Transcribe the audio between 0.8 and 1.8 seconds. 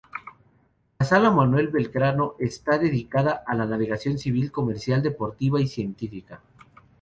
La sala Manuel